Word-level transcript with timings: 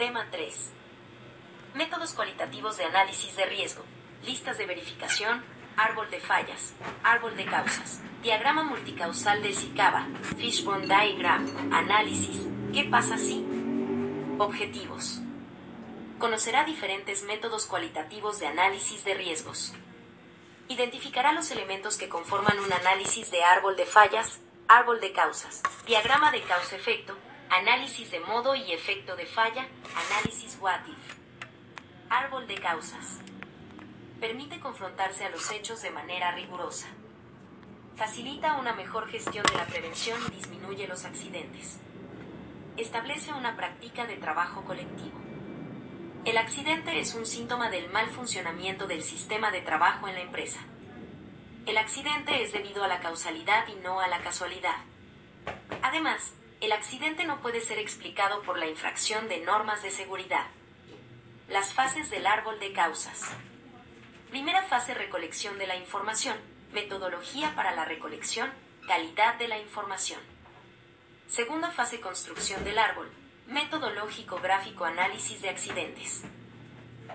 Tema 0.00 0.26
3. 0.30 0.72
Métodos 1.74 2.14
cualitativos 2.14 2.78
de 2.78 2.84
análisis 2.84 3.36
de 3.36 3.44
riesgo. 3.44 3.84
Listas 4.24 4.56
de 4.56 4.64
verificación, 4.64 5.44
árbol 5.76 6.08
de 6.08 6.20
fallas, 6.20 6.72
árbol 7.02 7.36
de 7.36 7.44
causas, 7.44 8.00
diagrama 8.22 8.62
multicausal 8.62 9.42
de 9.42 9.52
Zicaba, 9.52 10.08
Fishbone 10.38 10.86
Diagram, 10.86 11.70
análisis, 11.70 12.46
¿qué 12.72 12.84
pasa 12.84 13.18
si? 13.18 13.44
Objetivos. 14.38 15.20
Conocerá 16.18 16.64
diferentes 16.64 17.22
métodos 17.24 17.66
cualitativos 17.66 18.40
de 18.40 18.46
análisis 18.46 19.04
de 19.04 19.12
riesgos. 19.12 19.74
Identificará 20.68 21.32
los 21.32 21.50
elementos 21.50 21.98
que 21.98 22.08
conforman 22.08 22.58
un 22.58 22.72
análisis 22.72 23.30
de 23.30 23.44
árbol 23.44 23.76
de 23.76 23.84
fallas, 23.84 24.40
árbol 24.66 24.98
de 24.98 25.12
causas, 25.12 25.62
diagrama 25.86 26.32
de 26.32 26.40
causa-efecto, 26.40 27.18
análisis 27.50 28.10
de 28.10 28.20
modo 28.20 28.54
y 28.54 28.72
efecto 28.72 29.16
de 29.16 29.26
falla, 29.26 29.66
análisis 29.94 30.56
what. 30.60 30.80
Árbol 32.08 32.46
de 32.46 32.54
causas 32.54 33.18
permite 34.20 34.60
confrontarse 34.60 35.24
a 35.24 35.30
los 35.30 35.50
hechos 35.50 35.82
de 35.82 35.90
manera 35.90 36.32
rigurosa. 36.32 36.86
Facilita 37.96 38.56
una 38.58 38.72
mejor 38.74 39.08
gestión 39.08 39.44
de 39.46 39.56
la 39.56 39.66
prevención 39.66 40.20
y 40.28 40.36
disminuye 40.36 40.86
los 40.86 41.04
accidentes. 41.04 41.80
Establece 42.76 43.32
una 43.32 43.56
práctica 43.56 44.06
de 44.06 44.16
trabajo 44.16 44.62
colectivo. 44.64 45.18
El 46.24 46.36
accidente 46.36 47.00
es 47.00 47.14
un 47.14 47.26
síntoma 47.26 47.70
del 47.70 47.90
mal 47.90 48.08
funcionamiento 48.10 48.86
del 48.86 49.02
sistema 49.02 49.50
de 49.50 49.62
trabajo 49.62 50.06
en 50.06 50.14
la 50.14 50.20
empresa. 50.20 50.60
El 51.66 51.78
accidente 51.78 52.42
es 52.42 52.52
debido 52.52 52.84
a 52.84 52.88
la 52.88 53.00
causalidad 53.00 53.66
y 53.68 53.74
no 53.76 54.00
a 54.00 54.08
la 54.08 54.20
casualidad. 54.20 54.76
Además, 55.82 56.34
el 56.60 56.72
accidente 56.72 57.24
no 57.24 57.40
puede 57.40 57.62
ser 57.62 57.78
explicado 57.78 58.42
por 58.42 58.58
la 58.58 58.66
infracción 58.66 59.28
de 59.28 59.40
normas 59.40 59.82
de 59.82 59.90
seguridad. 59.90 60.46
Las 61.48 61.72
fases 61.72 62.10
del 62.10 62.26
árbol 62.26 62.60
de 62.60 62.72
causas. 62.72 63.22
Primera 64.28 64.62
fase 64.64 64.92
recolección 64.92 65.58
de 65.58 65.66
la 65.66 65.76
información, 65.76 66.36
metodología 66.72 67.54
para 67.54 67.74
la 67.74 67.86
recolección, 67.86 68.50
calidad 68.86 69.36
de 69.36 69.48
la 69.48 69.58
información. 69.58 70.20
Segunda 71.28 71.70
fase 71.70 72.00
construcción 72.00 72.62
del 72.62 72.78
árbol, 72.78 73.10
metodológico 73.46 74.38
gráfico 74.38 74.84
análisis 74.84 75.40
de 75.40 75.48
accidentes. 75.48 76.24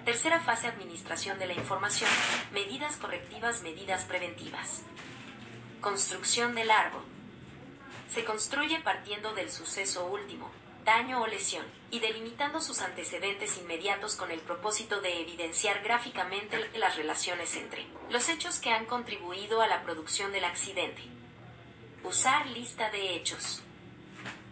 Tercera 0.06 0.40
fase 0.40 0.68
administración 0.68 1.38
de 1.38 1.48
la 1.48 1.54
información, 1.54 2.10
medidas 2.52 2.98
correctivas, 2.98 3.62
medidas 3.62 4.06
preventivas. 4.06 4.82
Construcción 5.82 6.56
del 6.56 6.72
árbol. 6.72 7.15
Se 8.14 8.24
construye 8.24 8.80
partiendo 8.80 9.34
del 9.34 9.52
suceso 9.52 10.06
último, 10.06 10.50
daño 10.86 11.22
o 11.22 11.28
lesión, 11.28 11.66
y 11.92 12.00
delimitando 12.00 12.62
sus 12.62 12.82
antecedentes 12.82 13.58
inmediatos 13.58 14.16
con 14.16 14.32
el 14.32 14.40
propósito 14.40 15.02
de 15.02 15.22
evidenciar 15.22 15.82
gráficamente 15.84 16.70
las 16.78 16.96
relaciones 16.96 17.56
entre 17.56 17.86
los 18.10 18.30
hechos 18.30 18.60
que 18.60 18.72
han 18.72 18.86
contribuido 18.86 19.62
a 19.62 19.68
la 19.68 19.84
producción 19.84 20.32
del 20.32 20.46
accidente. 20.46 21.02
Usar 22.04 22.46
lista 22.48 22.92
de 22.92 23.16
hechos. 23.16 23.64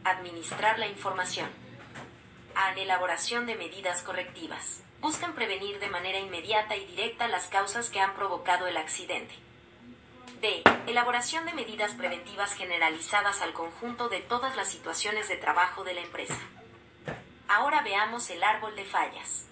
Administrar 0.03 0.79
la 0.79 0.87
información. 0.87 1.49
A 2.55 2.73
elaboración 2.73 3.45
de 3.45 3.55
medidas 3.55 4.01
correctivas. 4.01 4.81
Buscan 5.01 5.35
prevenir 5.35 5.79
de 5.79 5.89
manera 5.89 6.19
inmediata 6.19 6.75
y 6.75 6.85
directa 6.85 7.27
las 7.27 7.47
causas 7.47 7.89
que 7.89 7.99
han 7.99 8.15
provocado 8.15 8.67
el 8.67 8.77
accidente. 8.77 9.35
D. 10.43 10.61
Elaboración 10.87 11.45
de 11.45 11.53
medidas 11.53 11.93
preventivas 11.93 12.53
generalizadas 12.53 13.41
al 13.41 13.53
conjunto 13.53 14.09
de 14.09 14.19
todas 14.19 14.57
las 14.57 14.69
situaciones 14.69 15.29
de 15.29 15.37
trabajo 15.37 15.85
de 15.85 15.93
la 15.93 16.01
empresa. 16.01 16.37
Ahora 17.47 17.81
veamos 17.81 18.29
el 18.29 18.43
árbol 18.43 18.75
de 18.75 18.83
fallas. 18.83 19.47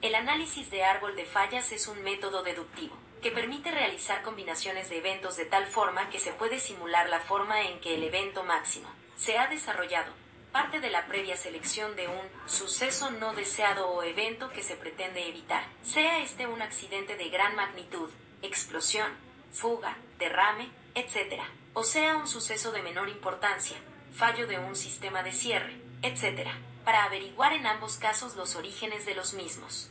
El 0.00 0.14
análisis 0.14 0.70
de 0.70 0.84
árbol 0.84 1.16
de 1.16 1.26
fallas 1.26 1.70
es 1.72 1.86
un 1.86 2.02
método 2.02 2.42
deductivo 2.42 2.96
que 3.20 3.30
permite 3.30 3.72
realizar 3.72 4.22
combinaciones 4.22 4.88
de 4.88 4.96
eventos 4.96 5.36
de 5.36 5.44
tal 5.44 5.66
forma 5.66 6.08
que 6.08 6.18
se 6.18 6.32
puede 6.32 6.60
simular 6.60 7.10
la 7.10 7.20
forma 7.20 7.60
en 7.60 7.78
que 7.80 7.96
el 7.96 8.02
evento 8.02 8.42
máximo 8.42 8.88
se 9.16 9.36
ha 9.36 9.48
desarrollado, 9.48 10.14
parte 10.50 10.80
de 10.80 10.88
la 10.88 11.08
previa 11.08 11.36
selección 11.36 11.94
de 11.94 12.08
un 12.08 12.48
suceso 12.48 13.10
no 13.10 13.34
deseado 13.34 13.90
o 13.90 14.02
evento 14.02 14.48
que 14.48 14.62
se 14.62 14.76
pretende 14.76 15.28
evitar, 15.28 15.62
sea 15.82 16.20
este 16.20 16.46
un 16.46 16.62
accidente 16.62 17.18
de 17.18 17.28
gran 17.28 17.54
magnitud, 17.54 18.08
explosión, 18.40 19.29
fuga, 19.52 19.96
derrame, 20.18 20.70
etc. 20.94 21.42
O 21.72 21.84
sea 21.84 22.16
un 22.16 22.26
suceso 22.26 22.72
de 22.72 22.82
menor 22.82 23.08
importancia, 23.08 23.76
fallo 24.14 24.46
de 24.46 24.58
un 24.58 24.76
sistema 24.76 25.22
de 25.22 25.32
cierre, 25.32 25.80
etc. 26.02 26.48
Para 26.84 27.04
averiguar 27.04 27.52
en 27.52 27.66
ambos 27.66 27.96
casos 27.96 28.36
los 28.36 28.56
orígenes 28.56 29.06
de 29.06 29.14
los 29.14 29.34
mismos. 29.34 29.90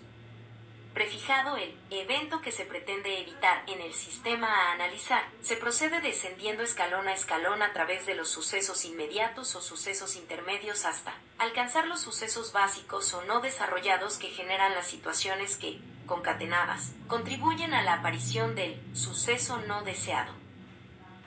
Prefijado 0.93 1.55
el 1.55 1.77
evento 1.91 2.41
que 2.41 2.51
se 2.51 2.65
pretende 2.65 3.21
evitar 3.21 3.63
en 3.67 3.79
el 3.79 3.93
sistema 3.93 4.47
a 4.47 4.71
analizar, 4.73 5.23
se 5.41 5.55
procede 5.55 6.01
descendiendo 6.01 6.63
escalón 6.63 7.07
a 7.07 7.13
escalón 7.13 7.61
a 7.61 7.71
través 7.73 8.07
de 8.07 8.15
los 8.15 8.29
sucesos 8.29 8.83
inmediatos 8.85 9.55
o 9.55 9.61
sucesos 9.61 10.15
intermedios 10.15 10.85
hasta 10.85 11.13
alcanzar 11.37 11.87
los 11.87 12.01
sucesos 12.01 12.51
básicos 12.53 13.13
o 13.13 13.23
no 13.23 13.39
desarrollados 13.39 14.17
que 14.17 14.29
generan 14.29 14.73
las 14.73 14.87
situaciones 14.87 15.57
que, 15.57 15.79
concatenadas, 16.09 16.91
contribuyen 17.07 17.73
a 17.75 17.83
la 17.83 17.93
aparición 17.93 18.55
del 18.55 18.81
suceso 18.95 19.61
no 19.67 19.83
deseado. 19.83 20.33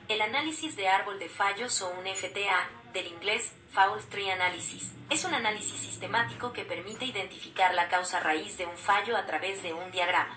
El 0.08 0.20
análisis 0.20 0.74
de 0.76 0.88
árbol 0.88 1.20
de 1.20 1.28
fallos 1.28 1.80
o 1.80 1.88
un 1.88 2.04
FTA, 2.04 2.68
del 2.92 3.06
inglés 3.06 3.54
Foul 3.72 4.04
Tree 4.10 4.30
Analysis, 4.30 4.92
es 5.08 5.24
un 5.24 5.34
análisis 5.34 5.80
sistemático 5.80 6.52
que 6.52 6.64
permite 6.64 7.06
identificar 7.06 7.72
la 7.74 7.88
causa 7.88 8.18
raíz 8.18 8.58
de 8.58 8.66
un 8.66 8.76
fallo 8.76 9.16
a 9.16 9.24
través 9.24 9.62
de 9.62 9.72
un 9.72 9.90
diagrama. 9.92 10.36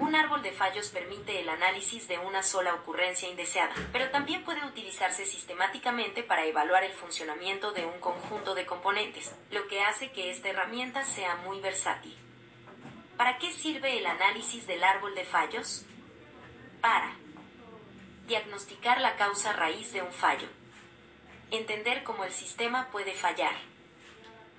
Un 0.00 0.14
árbol 0.14 0.42
de 0.42 0.52
fallos 0.52 0.88
permite 0.88 1.40
el 1.40 1.48
análisis 1.48 2.08
de 2.08 2.18
una 2.18 2.42
sola 2.42 2.74
ocurrencia 2.74 3.28
indeseada, 3.28 3.74
pero 3.92 4.10
también 4.10 4.42
puede 4.42 4.64
utilizarse 4.66 5.26
sistemáticamente 5.26 6.22
para 6.22 6.46
evaluar 6.46 6.82
el 6.82 6.92
funcionamiento 6.92 7.72
de 7.72 7.84
un 7.84 8.00
conjunto 8.00 8.54
de 8.54 8.64
componentes, 8.64 9.34
lo 9.50 9.68
que 9.68 9.82
hace 9.82 10.12
que 10.12 10.30
esta 10.30 10.48
herramienta 10.48 11.04
sea 11.04 11.36
muy 11.36 11.60
versátil. 11.60 12.23
¿Para 13.16 13.38
qué 13.38 13.52
sirve 13.52 13.98
el 13.98 14.06
análisis 14.06 14.66
del 14.66 14.82
árbol 14.82 15.14
de 15.14 15.24
fallos? 15.24 15.84
Para 16.80 17.14
diagnosticar 18.26 19.00
la 19.00 19.16
causa 19.16 19.52
raíz 19.52 19.92
de 19.92 20.02
un 20.02 20.12
fallo, 20.12 20.48
entender 21.52 22.02
cómo 22.02 22.24
el 22.24 22.32
sistema 22.32 22.88
puede 22.90 23.14
fallar, 23.14 23.54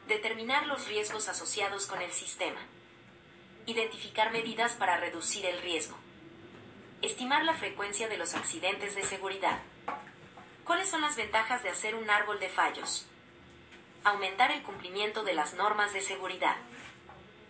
determinar 0.07 0.67
los 0.67 0.87
riesgos 0.87 1.27
asociados 1.27 1.85
con 1.85 2.01
el 2.01 2.11
sistema, 2.13 2.61
identificar 3.65 4.31
medidas 4.31 4.73
para 4.73 4.97
reducir 4.97 5.45
el 5.45 5.61
riesgo, 5.61 5.97
estimar 7.01 7.43
la 7.43 7.55
frecuencia 7.55 8.07
de 8.07 8.17
los 8.17 8.35
accidentes 8.35 8.95
de 8.95 9.03
seguridad. 9.03 9.59
¿Cuáles 10.63 10.89
son 10.89 11.01
las 11.01 11.17
ventajas 11.17 11.61
de 11.61 11.69
hacer 11.69 11.93
un 11.93 12.09
árbol 12.09 12.39
de 12.39 12.49
fallos? 12.49 13.05
Aumentar 14.05 14.51
el 14.51 14.63
cumplimiento 14.63 15.23
de 15.23 15.33
las 15.33 15.55
normas 15.55 15.91
de 15.91 16.01
seguridad 16.01 16.55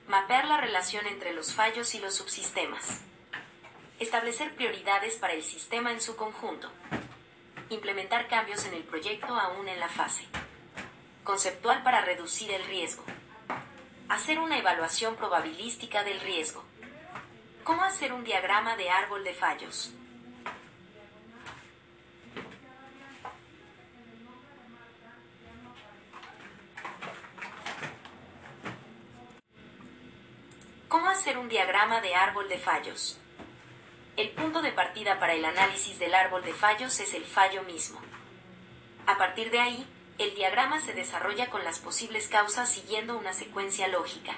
Mapear 0.08 0.46
la 0.46 0.58
relación 0.58 1.08
entre 1.08 1.34
los 1.34 1.54
fallos 1.56 1.96
y 1.96 2.00
los 2.00 2.14
subsistemas. 2.14 3.02
Establecer 4.00 4.54
prioridades 4.54 5.16
para 5.16 5.34
el 5.34 5.44
sistema 5.44 5.92
en 5.92 6.00
su 6.00 6.16
conjunto. 6.16 6.70
Implementar 7.70 8.28
cambios 8.28 8.66
en 8.66 8.76
el 8.76 8.84
proyecto 8.84 9.34
aún 9.34 9.68
en 9.68 9.80
la 9.80 9.90
fase. 9.90 10.28
Conceptual 11.24 11.82
para 11.82 12.02
reducir 12.02 12.52
el 12.52 12.64
riesgo. 12.66 13.04
Hacer 14.08 14.38
una 14.38 14.60
evaluación 14.60 15.16
probabilística 15.16 16.04
del 16.04 16.20
riesgo. 16.20 16.64
¿Cómo 17.64 17.82
hacer 17.82 18.14
un 18.14 18.24
diagrama 18.24 18.78
de 18.78 18.92
árbol 18.92 19.24
de 19.24 19.34
fallos? 19.34 19.92
¿Cómo 31.06 31.16
hacer 31.16 31.38
un 31.38 31.50
diagrama 31.50 32.02
de 32.02 32.16
árbol 32.16 32.50
de 32.50 32.58
fallos? 32.58 33.20
El 34.18 34.32
punto 34.32 34.64
de 34.64 34.72
partida 34.72 35.20
para 35.20 35.34
el 35.34 35.46
análisis 35.46 36.00
del 36.00 36.16
árbol 36.16 36.44
de 36.44 36.52
fallos 36.52 37.00
es 37.00 37.14
el 37.14 37.24
fallo 37.26 37.62
mismo. 37.62 38.02
A 39.06 39.16
partir 39.16 39.52
de 39.52 39.60
ahí, 39.60 39.88
el 40.18 40.34
diagrama 40.34 40.82
se 40.82 40.96
desarrolla 40.96 41.52
con 41.52 41.64
las 41.64 41.78
posibles 41.78 42.28
causas 42.28 42.72
siguiendo 42.72 43.20
una 43.20 43.34
secuencia 43.34 43.88
lógica. 43.88 44.34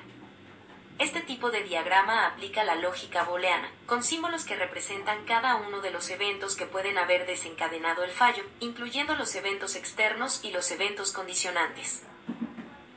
Este 0.99 1.21
tipo 1.21 1.51
de 1.51 1.63
diagrama 1.63 2.27
aplica 2.27 2.65
la 2.65 2.75
lógica 2.75 3.23
booleana, 3.23 3.71
con 3.85 4.03
símbolos 4.03 4.43
que 4.43 4.57
representan 4.57 5.23
cada 5.23 5.55
uno 5.55 5.79
de 5.79 5.91
los 5.91 6.09
eventos 6.09 6.57
que 6.57 6.65
pueden 6.65 6.97
haber 6.97 7.25
desencadenado 7.25 8.03
el 8.03 8.11
fallo, 8.11 8.43
incluyendo 8.59 9.15
los 9.15 9.33
eventos 9.35 9.77
externos 9.77 10.43
y 10.43 10.51
los 10.51 10.69
eventos 10.71 11.13
condicionantes. 11.13 12.03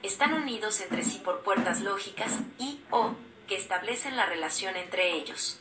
Están 0.03 0.35
unidos 0.35 0.81
entre 0.81 1.05
sí 1.05 1.21
por 1.25 1.43
puertas 1.43 1.83
lógicas 1.83 2.41
y 2.59 2.81
o 2.91 3.15
que 3.51 3.57
establecen 3.57 4.17
la 4.17 4.27
relación 4.27 4.77
entre 4.77 5.13
ellos. 5.13 5.59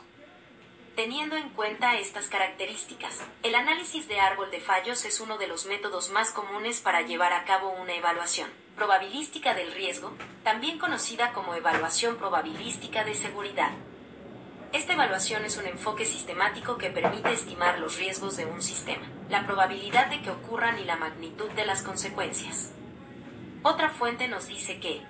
Teniendo 0.94 1.34
en 1.36 1.48
cuenta 1.50 1.98
estas 1.98 2.28
características, 2.28 3.18
el 3.42 3.56
análisis 3.56 4.06
de 4.06 4.20
árbol 4.20 4.48
de 4.52 4.60
fallos 4.60 5.04
es 5.04 5.18
uno 5.18 5.38
de 5.38 5.48
los 5.48 5.66
métodos 5.66 6.08
más 6.10 6.30
comunes 6.30 6.80
para 6.80 7.02
llevar 7.02 7.32
a 7.32 7.44
cabo 7.44 7.70
una 7.70 7.94
evaluación 7.94 8.48
Probabilística 8.76 9.54
del 9.54 9.72
riesgo, 9.72 10.12
también 10.44 10.78
conocida 10.78 11.32
como 11.32 11.56
evaluación 11.56 12.16
probabilística 12.16 13.02
de 13.02 13.14
seguridad. 13.14 13.72
Esta 14.72 14.92
evaluación 14.92 15.44
es 15.44 15.56
un 15.56 15.66
enfoque 15.66 16.04
sistemático 16.04 16.78
que 16.78 16.90
permite 16.90 17.32
estimar 17.32 17.80
los 17.80 17.98
riesgos 17.98 18.36
de 18.36 18.46
un 18.46 18.62
sistema, 18.62 19.06
la 19.28 19.44
probabilidad 19.44 20.06
de 20.06 20.22
que 20.22 20.30
ocurran 20.30 20.78
y 20.78 20.84
la 20.84 20.94
magnitud 20.94 21.50
de 21.50 21.66
las 21.66 21.82
consecuencias. 21.82 22.70
Otra 23.64 23.90
fuente 23.90 24.28
nos 24.28 24.46
dice 24.46 24.78
que 24.78 25.02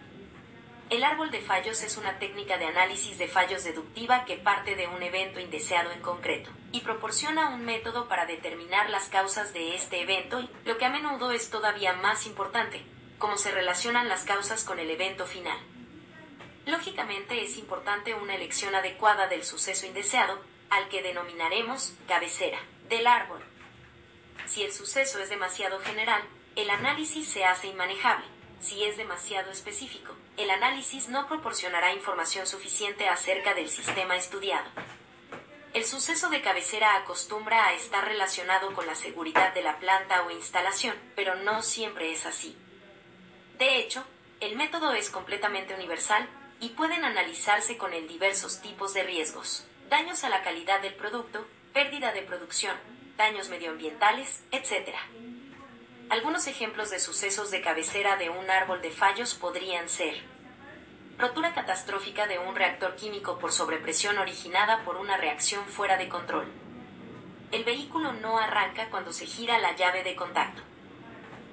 el 0.90 1.04
árbol 1.04 1.30
de 1.30 1.40
fallos 1.40 1.82
es 1.84 1.96
una 1.96 2.18
técnica 2.18 2.58
de 2.58 2.66
análisis 2.66 3.16
de 3.16 3.28
fallos 3.28 3.62
deductiva 3.62 4.24
que 4.24 4.36
parte 4.36 4.74
de 4.74 4.88
un 4.88 5.00
evento 5.04 5.38
indeseado 5.38 5.92
en 5.92 6.00
concreto 6.00 6.50
y 6.72 6.80
proporciona 6.80 7.50
un 7.50 7.64
método 7.64 8.08
para 8.08 8.26
determinar 8.26 8.90
las 8.90 9.08
causas 9.08 9.52
de 9.52 9.76
este 9.76 10.00
evento 10.00 10.40
y, 10.40 10.50
lo 10.64 10.78
que 10.78 10.84
a 10.84 10.90
menudo 10.90 11.30
es 11.30 11.48
todavía 11.48 11.92
más 11.92 12.26
importante, 12.26 12.84
cómo 13.18 13.38
se 13.38 13.52
relacionan 13.52 14.08
las 14.08 14.24
causas 14.24 14.64
con 14.64 14.80
el 14.80 14.90
evento 14.90 15.26
final. 15.26 15.58
Lógicamente 16.66 17.40
es 17.44 17.56
importante 17.56 18.14
una 18.14 18.34
elección 18.34 18.74
adecuada 18.74 19.28
del 19.28 19.44
suceso 19.44 19.86
indeseado, 19.86 20.40
al 20.70 20.88
que 20.88 21.02
denominaremos 21.02 21.94
cabecera 22.08 22.58
del 22.88 23.06
árbol. 23.06 23.42
Si 24.46 24.64
el 24.64 24.72
suceso 24.72 25.20
es 25.20 25.30
demasiado 25.30 25.78
general, 25.80 26.22
el 26.56 26.68
análisis 26.68 27.28
se 27.28 27.44
hace 27.44 27.68
inmanejable 27.68 28.39
si 28.60 28.84
es 28.84 28.96
demasiado 28.96 29.50
específico, 29.50 30.14
el 30.36 30.50
análisis 30.50 31.08
no 31.08 31.26
proporcionará 31.26 31.92
información 31.92 32.46
suficiente 32.46 33.08
acerca 33.08 33.54
del 33.54 33.70
sistema 33.70 34.16
estudiado. 34.16 34.68
El 35.72 35.84
suceso 35.84 36.30
de 36.30 36.42
cabecera 36.42 36.96
acostumbra 36.96 37.66
a 37.66 37.74
estar 37.74 38.04
relacionado 38.04 38.72
con 38.74 38.86
la 38.86 38.94
seguridad 38.94 39.54
de 39.54 39.62
la 39.62 39.78
planta 39.78 40.24
o 40.24 40.30
instalación, 40.30 40.96
pero 41.14 41.36
no 41.36 41.62
siempre 41.62 42.10
es 42.12 42.26
así. 42.26 42.56
De 43.58 43.76
hecho, 43.78 44.04
el 44.40 44.56
método 44.56 44.92
es 44.92 45.10
completamente 45.10 45.74
universal 45.74 46.28
y 46.60 46.70
pueden 46.70 47.04
analizarse 47.04 47.78
con 47.78 47.92
el 47.92 48.08
diversos 48.08 48.60
tipos 48.60 48.94
de 48.94 49.04
riesgos, 49.04 49.64
daños 49.88 50.24
a 50.24 50.28
la 50.28 50.42
calidad 50.42 50.80
del 50.80 50.94
producto, 50.94 51.46
pérdida 51.72 52.12
de 52.12 52.22
producción, 52.22 52.76
daños 53.16 53.48
medioambientales, 53.48 54.42
etc. 54.50 54.96
Algunos 56.10 56.48
ejemplos 56.48 56.90
de 56.90 56.98
sucesos 56.98 57.52
de 57.52 57.60
cabecera 57.60 58.16
de 58.16 58.30
un 58.30 58.50
árbol 58.50 58.82
de 58.82 58.90
fallos 58.90 59.34
podrían 59.34 59.88
ser 59.88 60.20
rotura 61.18 61.54
catastrófica 61.54 62.26
de 62.26 62.40
un 62.40 62.56
reactor 62.56 62.96
químico 62.96 63.38
por 63.38 63.52
sobrepresión 63.52 64.18
originada 64.18 64.82
por 64.84 64.96
una 64.96 65.16
reacción 65.16 65.64
fuera 65.66 65.96
de 65.96 66.08
control. 66.08 66.48
El 67.52 67.62
vehículo 67.62 68.12
no 68.12 68.38
arranca 68.38 68.90
cuando 68.90 69.12
se 69.12 69.24
gira 69.24 69.60
la 69.60 69.76
llave 69.76 70.02
de 70.02 70.16
contacto. 70.16 70.62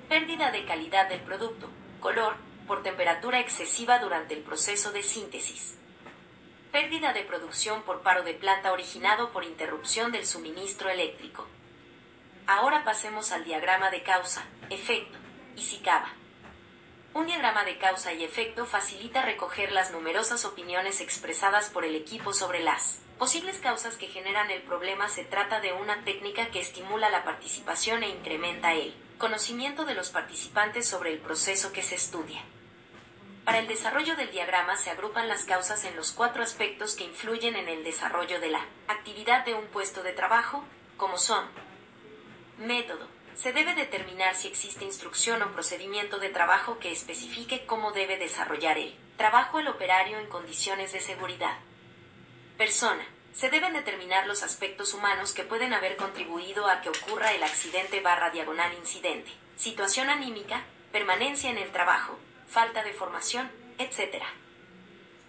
Pérdida 0.09 0.49
de 0.49 0.65
calidad 0.65 1.07
del 1.07 1.19
producto, 1.19 1.69
color, 1.99 2.35
por 2.65 2.81
temperatura 2.81 3.39
excesiva 3.39 3.99
durante 3.99 4.33
el 4.33 4.41
proceso 4.41 4.91
de 4.91 5.03
síntesis. 5.03 5.77
Pérdida 6.71 7.13
de 7.13 7.21
producción 7.21 7.83
por 7.83 8.01
paro 8.01 8.23
de 8.23 8.33
planta 8.33 8.71
originado 8.71 9.31
por 9.31 9.43
interrupción 9.43 10.11
del 10.11 10.25
suministro 10.25 10.89
eléctrico. 10.89 11.45
Ahora 12.47 12.85
pasemos 12.85 13.33
al 13.33 13.43
diagrama 13.43 13.89
de 13.89 14.03
causa, 14.03 14.45
efecto, 14.69 15.17
y 15.57 15.61
SICAVA. 15.61 16.13
Un 17.13 17.25
diagrama 17.25 17.65
de 17.65 17.77
causa 17.77 18.13
y 18.13 18.23
efecto 18.23 18.65
facilita 18.65 19.21
recoger 19.21 19.73
las 19.73 19.91
numerosas 19.91 20.45
opiniones 20.45 21.01
expresadas 21.01 21.69
por 21.69 21.83
el 21.83 21.93
equipo 21.93 22.31
sobre 22.31 22.61
las 22.61 23.01
posibles 23.19 23.57
causas 23.57 23.97
que 23.97 24.07
generan 24.07 24.49
el 24.49 24.61
problema. 24.61 25.09
Se 25.09 25.25
trata 25.25 25.59
de 25.59 25.73
una 25.73 26.05
técnica 26.05 26.49
que 26.49 26.61
estimula 26.61 27.09
la 27.09 27.25
participación 27.25 28.03
e 28.03 28.09
incrementa 28.09 28.73
el 28.73 28.95
conocimiento 29.17 29.83
de 29.83 29.95
los 29.95 30.09
participantes 30.11 30.87
sobre 30.87 31.11
el 31.11 31.19
proceso 31.19 31.73
que 31.73 31.83
se 31.83 31.95
estudia. 31.95 32.41
Para 33.43 33.59
el 33.59 33.67
desarrollo 33.67 34.15
del 34.15 34.31
diagrama 34.31 34.77
se 34.77 34.89
agrupan 34.89 35.27
las 35.27 35.43
causas 35.43 35.83
en 35.83 35.97
los 35.97 36.13
cuatro 36.13 36.43
aspectos 36.43 36.95
que 36.95 37.03
influyen 37.03 37.57
en 37.57 37.67
el 37.67 37.83
desarrollo 37.83 38.39
de 38.39 38.51
la 38.51 38.65
actividad 38.87 39.43
de 39.43 39.53
un 39.53 39.65
puesto 39.65 40.01
de 40.01 40.13
trabajo, 40.13 40.63
como 40.95 41.17
son 41.17 41.45
Método. 42.57 43.07
Se 43.35 43.53
debe 43.53 43.75
determinar 43.75 44.35
si 44.35 44.47
existe 44.47 44.83
instrucción 44.83 45.43
o 45.43 45.51
procedimiento 45.53 46.17
de 46.17 46.29
trabajo 46.29 46.79
que 46.79 46.91
especifique 46.91 47.67
cómo 47.67 47.91
debe 47.91 48.17
desarrollar 48.17 48.79
el 48.79 48.95
trabajo 49.15 49.59
el 49.59 49.67
operario 49.67 50.17
en 50.17 50.27
condiciones 50.27 50.91
de 50.91 50.99
seguridad. 50.99 51.57
Persona. 52.57 53.05
Se 53.33 53.51
deben 53.51 53.73
determinar 53.73 54.25
los 54.25 54.41
aspectos 54.41 54.95
humanos 54.95 55.33
que 55.33 55.43
pueden 55.43 55.73
haber 55.73 55.97
contribuido 55.97 56.67
a 56.67 56.81
que 56.81 56.89
ocurra 56.89 57.31
el 57.33 57.43
accidente 57.43 58.01
barra 58.01 58.31
diagonal 58.31 58.73
incidente. 58.73 59.31
Situación 59.55 60.09
anímica, 60.09 60.63
permanencia 60.91 61.51
en 61.51 61.59
el 61.59 61.71
trabajo, 61.71 62.17
falta 62.47 62.81
de 62.81 62.93
formación, 62.93 63.51
etc. 63.77 64.23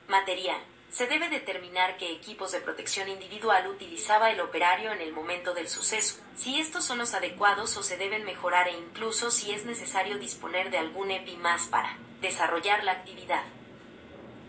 Material 0.08 0.60
se 0.90 1.06
debe 1.06 1.28
determinar 1.28 1.96
qué 1.98 2.12
equipos 2.12 2.52
de 2.52 2.60
protección 2.60 3.08
individual 3.08 3.66
utilizaba 3.68 4.30
el 4.30 4.40
operario 4.40 4.90
en 4.92 5.00
el 5.00 5.12
momento 5.12 5.52
del 5.52 5.68
suceso, 5.68 6.20
si 6.34 6.60
estos 6.60 6.84
son 6.84 6.98
los 6.98 7.14
adecuados 7.14 7.76
o 7.76 7.82
se 7.82 7.96
deben 7.96 8.24
mejorar 8.24 8.68
e 8.68 8.72
incluso 8.72 9.30
si 9.30 9.52
es 9.52 9.66
necesario 9.66 10.18
disponer 10.18 10.70
de 10.70 10.78
algún 10.78 11.10
EPI 11.10 11.36
más 11.36 11.66
para 11.66 11.98
desarrollar 12.20 12.84
la 12.84 12.92
actividad. 12.92 13.44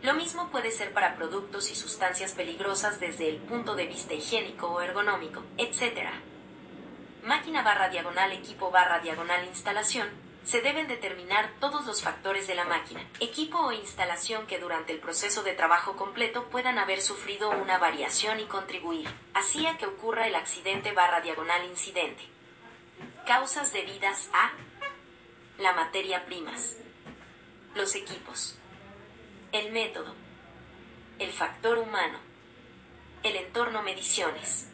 Lo 0.01 0.13
mismo 0.13 0.49
puede 0.49 0.71
ser 0.71 0.93
para 0.93 1.17
productos 1.17 1.69
y 1.71 1.75
sustancias 1.75 2.31
peligrosas 2.31 3.01
desde 3.01 3.27
el 3.27 3.37
punto 3.37 3.75
de 3.75 3.87
vista 3.87 4.13
higiénico 4.13 4.67
o 4.67 4.81
ergonómico, 4.81 5.43
etc. 5.57 6.09
Máquina 7.23 7.63
barra 7.63 7.89
diagonal 7.89 8.31
equipo 8.31 8.71
barra 8.71 8.99
diagonal 8.99 9.45
instalación 9.45 10.28
se 10.49 10.61
deben 10.61 10.87
determinar 10.87 11.53
todos 11.59 11.85
los 11.85 12.01
factores 12.01 12.47
de 12.47 12.55
la 12.55 12.63
máquina, 12.63 13.05
equipo 13.19 13.59
o 13.59 13.71
instalación 13.71 14.47
que 14.47 14.57
durante 14.57 14.91
el 14.91 14.97
proceso 14.97 15.43
de 15.43 15.53
trabajo 15.53 15.95
completo 15.95 16.49
puedan 16.49 16.79
haber 16.79 17.03
sufrido 17.03 17.51
una 17.51 17.77
variación 17.77 18.39
y 18.39 18.45
contribuir, 18.45 19.07
así 19.35 19.67
a 19.67 19.77
que 19.77 19.85
ocurra 19.85 20.25
el 20.25 20.33
accidente 20.33 20.91
barra 20.91 21.21
diagonal 21.21 21.63
incidente. 21.65 22.23
Causas 23.27 23.73
debidas 23.73 24.27
a 24.33 24.53
la 25.59 25.73
materia 25.73 26.25
primas, 26.25 26.77
los 27.75 27.93
equipos, 27.93 28.57
el 29.51 29.71
método, 29.71 30.15
el 31.19 31.31
factor 31.31 31.77
humano, 31.77 32.17
el 33.21 33.35
entorno 33.35 33.83
mediciones. 33.83 34.68